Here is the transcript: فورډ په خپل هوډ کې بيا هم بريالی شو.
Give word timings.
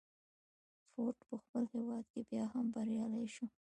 فورډ 0.91 1.17
په 1.29 1.35
خپل 1.43 1.63
هوډ 1.71 2.05
کې 2.11 2.21
بيا 2.29 2.43
هم 2.53 2.65
بريالی 2.75 3.25
شو. 3.33 3.45